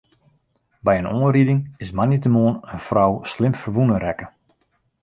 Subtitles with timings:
[0.85, 4.27] By in oanriding is moandeitemoarn in frou slim ferwûne rekke.